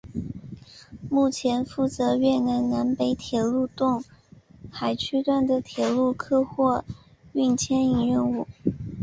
[1.11, 4.03] 目前负责越南南北铁路洞
[4.71, 6.83] 海区段的铁路客货
[7.33, 8.47] 运牵引任务。